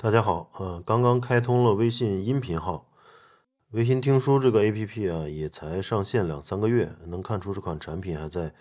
[0.00, 2.86] 大家好，呃，刚刚开通了微信音频号，
[3.72, 8.54] 微信听书这个 APP 啊，也才上线两三个月，能看出这款产品还在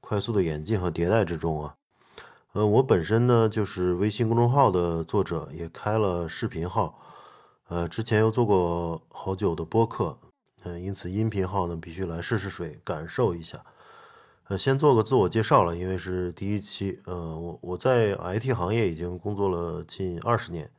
[0.00, 1.74] 快速的演进和迭代之中啊。
[2.52, 6.96] 呃，我本身呢就是微信公众号的作者，也开了视频号，
[7.66, 10.16] 呃，之前又做过好久的播客，
[10.62, 13.60] 嗯，因此音频号呢必须来试试水，感受一下。
[14.46, 20.70] 呃，先做个自我介绍了，因为是第一期，呃，我我在 IT 行业已经工作了近二十年。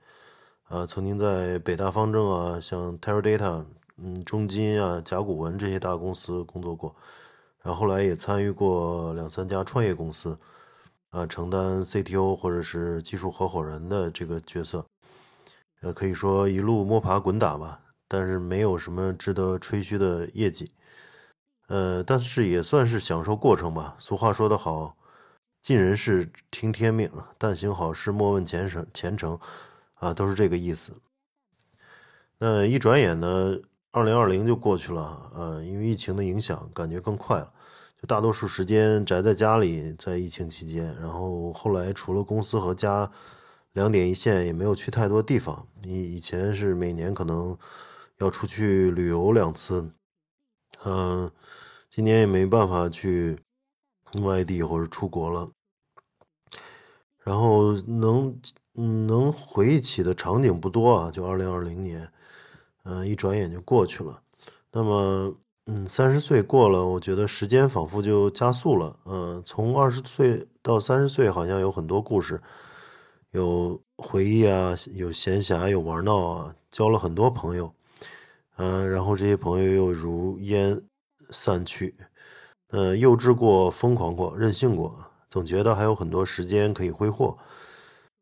[0.68, 3.64] 呃，曾经在北大方正啊，像 Teradata，
[3.98, 6.94] 嗯，中金啊，甲骨文这些大公司工作过，
[7.62, 10.36] 然后后来也参与过两三家创业公司，
[11.12, 14.84] 啊，承担 CTO 或者是技术合伙人的这个角色，
[15.82, 20.72] 呃，可以说一路摸爬滚打吧，但是没有什么值得吹嘘的业绩，
[21.68, 23.96] 呃，但是也算是享受过程吧。
[24.00, 24.98] 俗话说得好，
[25.62, 29.40] 尽人事听天命，但行好事莫问前程前程。
[29.96, 30.94] 啊，都是这个意思。
[32.38, 33.58] 那一转眼呢，
[33.92, 35.32] 二零二零就过去了。
[35.34, 37.52] 呃，因为疫情的影响，感觉更快了。
[38.00, 40.94] 就大多数时间宅在家里，在疫情期间。
[40.96, 43.10] 然后后来除了公司和家
[43.72, 45.66] 两点一线，也没有去太多地方。
[45.84, 47.58] 以以前是每年可能
[48.18, 49.90] 要出去旅游两次。
[50.84, 51.32] 嗯，
[51.90, 53.40] 今年也没办法去
[54.22, 55.50] 外地或者出国了。
[57.26, 58.34] 然后能。
[58.78, 62.06] 嗯，能回忆起的场景不多啊，就二零二零年，
[62.84, 64.22] 嗯，一转眼就过去了。
[64.70, 65.34] 那么，
[65.68, 69.00] 嗯，三十岁过了，我觉得时间仿佛就加速了。
[69.06, 72.38] 嗯，从二十岁到三十岁，好像有很多故事，
[73.32, 77.74] 有回忆啊，有闲暇，有玩闹啊，交了很多朋友。
[78.58, 80.82] 嗯，然后这些朋友又如烟
[81.30, 81.96] 散去。
[82.72, 85.00] 嗯，幼稚过，疯狂过，任性过，
[85.36, 87.38] 总觉得还有很多时间可以挥霍。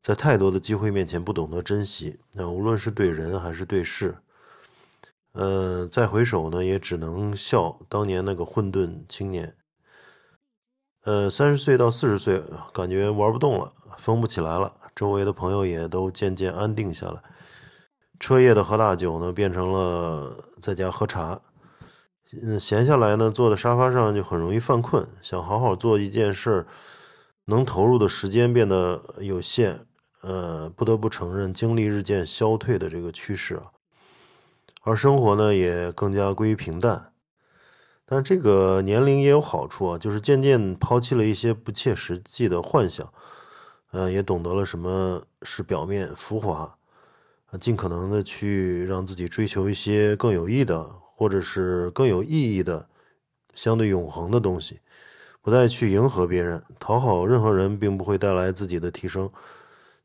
[0.01, 4.15] 在太多的机会面前不懂得珍惜，那无论是对人还是对事，
[5.33, 9.55] 呃，再回首呢，也只能笑当年那个混沌青年。
[11.03, 12.41] 呃，三十岁到四十岁，
[12.73, 17.21] 感觉玩不动了，疯不起来了，周围的朋友也都渐渐安定下来，
[18.19, 21.39] 彻夜的喝大酒呢，变成了在家喝茶。
[22.41, 26.67] 嗯，闲下来呢，坐在沙发上就很容易犯困，想好好做一件事儿，
[27.45, 29.85] 能投入的时间变得有限。
[30.21, 33.71] 呃，不得不承认，精力日渐消退的这个趋势啊，
[34.83, 37.11] 而生活呢也更加归于平淡。
[38.05, 43.11] 但这个年龄也有好处啊，就是渐渐抛弃了一些不切实际的幻想，
[43.91, 46.73] 呃，也懂得了什么是表面浮华，
[47.59, 50.83] 尽可能的去让自己追求一些更有益的，
[51.15, 52.87] 或者是更有意义的、
[53.55, 54.79] 相对永恒的东西，
[55.43, 59.29] 不再去迎合别人、讨好任何人，并不会带来自己的提升。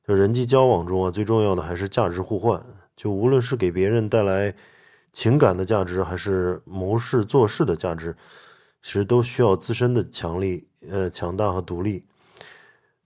[0.04, 2.60] 就人际交往中啊，最重要的还是价值互换。
[2.96, 4.52] 就无论是给别人带来
[5.12, 8.16] 情感的价值，还是谋事做事的价值，
[8.82, 12.04] 其实都需要自身的强力、呃强大和独立。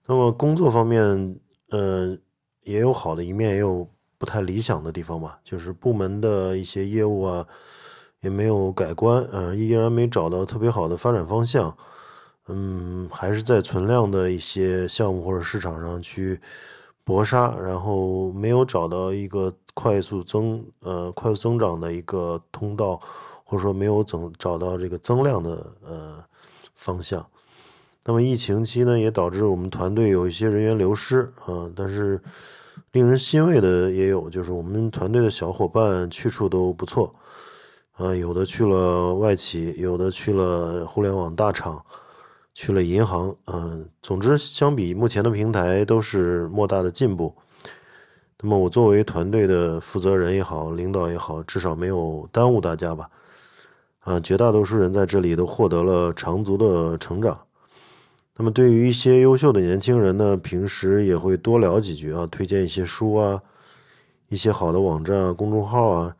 [0.07, 1.39] 那么工作方面，
[1.69, 2.17] 呃，
[2.63, 5.39] 也有好的一面，也有不太理想的地方吧。
[5.43, 7.45] 就是部门的一些业务啊，
[8.21, 11.77] 也没有改观，呃，依然没找到特别好的发展方向。
[12.47, 16.39] 嗯，还是在存量的一些项目或者市场上去。
[17.05, 22.97] 搏杀，然后没有找到一个快速增呃快速增长的一个通道，
[23.43, 26.23] 或者说没有增找到这个增量的呃
[26.75, 27.25] 方向。
[28.05, 31.69] 那么疫情期呢，也导致我们团队有一些人员流失啊。
[31.75, 32.17] 但是
[32.93, 37.13] 令人欣慰的也有，就是我们团队的小伙伴去处都不错
[37.97, 41.83] 啊，有的去了外企，有的去了互联网大厂。
[42.55, 47.35] 去了银行，嗯，总之，相比目前的平台，都是莫大的进步。
[48.39, 53.09] 那么，我作为团队的负责人也好，领导也好，至少没有耽误大家吧？
[54.01, 57.39] 啊，绝大多数人在这里都获得了长足的成长。
[58.35, 63.41] 那么，对于一些优秀的年轻人呢，平时也会多聊几句啊，推荐一些书啊，
[64.27, 66.15] 一些好的网站啊、公众号啊，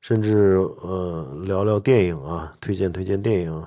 [0.00, 3.66] 甚至呃，聊聊电影啊，推荐推荐电影，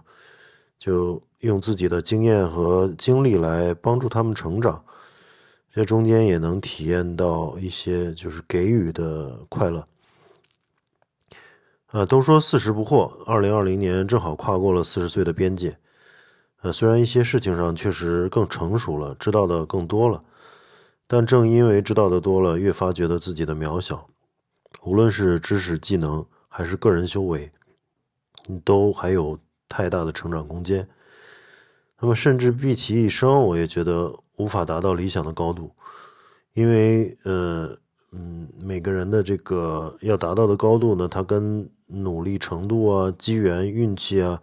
[0.79, 1.21] 就。
[1.39, 4.83] 用自己的经验和经历来帮助他们成长，
[5.71, 9.87] 这中间也能体验到一些就是给予的快乐。
[11.87, 15.77] 啊，都说四十不惑，二零二零年正好跨过了四十岁的边界。
[16.61, 20.23] 呃，虽然一些事情上确实更成熟了，知道的更多了，
[21.05, 24.09] 但正因为知道的多了，越发觉得自己的渺小。
[24.81, 27.49] 无论是知识、技能，还是个人修为，
[28.65, 29.37] 都还有
[29.69, 30.87] 太大的成长空间。
[31.99, 35.71] 那么，甚至毕其一生，我也觉得无法达到理想的高度，
[36.53, 37.75] 因为，呃，
[38.11, 44.41] 嗯，每个人的这个要达到的高度呢，它跟努力程度啊、机缘、运气啊，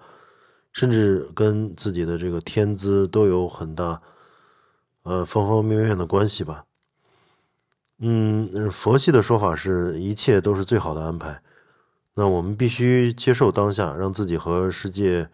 [0.73, 4.03] 甚至跟自己的这个天资都有很大，
[5.05, 6.65] 呃，方方面面的关系吧。
[7.99, 11.41] 嗯，佛系的说法是一切都是最好的安排。
[12.15, 15.29] 那我们必须接受当下，让自己和世界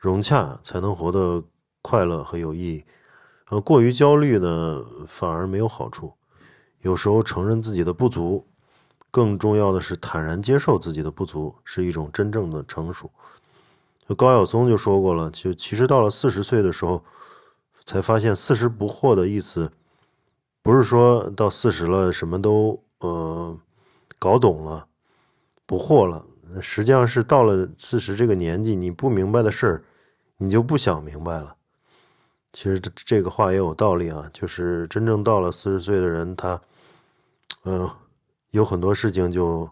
[0.00, 1.44] 融洽，才能活得
[1.82, 2.84] 快乐和有意义。
[3.50, 6.14] 呃，过于焦虑呢，反而没有好处。
[6.80, 8.46] 有时候承认自己的不足，
[9.10, 13.10] 更重要的是坦然接受自己的不足，是一种真正的成熟。
[14.08, 17.04] 就高晓松就说过了，就其实到了四十岁的时候，
[17.84, 19.70] 才发现“四十不惑”的意思，
[20.62, 23.54] 不是说到四十了什么都呃
[24.18, 24.86] 搞懂了。
[25.66, 26.24] 不惑了，
[26.60, 29.84] 实际上是到了四十这个年纪，你不明白的事儿，
[30.42, 31.54] 你就不想明白了。
[32.54, 36.58] 其实这这个话也有道理啊，就是真正到了四十岁的人，他，
[37.64, 37.88] 嗯，
[38.52, 39.68] 有很多事情就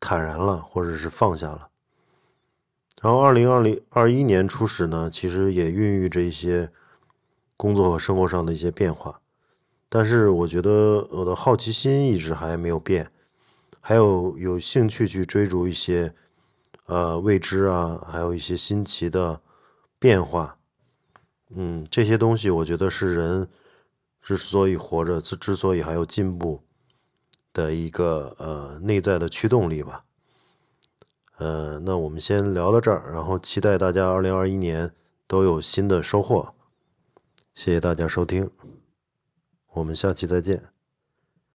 [0.00, 1.68] 坦然了，或者是放下了。
[3.02, 6.70] 然后，二零二零二一年初始呢，其实也孕育着一些
[7.58, 9.20] 工作和生活上的一些变化，
[9.90, 13.12] 但是我觉得我的好奇心一直还没有变。
[13.80, 16.12] 还有有兴趣去追逐一些，
[16.88, 19.40] 呃未知啊，还有一些新奇的
[19.98, 20.58] 变化，
[21.50, 23.48] 嗯，这些东西我觉得是人
[24.22, 26.62] 之所以活着，之之所以还有进步
[27.52, 30.04] 的一个呃内在的驱动力吧。
[31.36, 34.92] 呃，那我们先聊到这儿，然后期待大家二零二一年
[35.26, 36.54] 都有新的收获。
[37.54, 38.50] 谢谢大家收听，
[39.74, 40.77] 我们下期再见。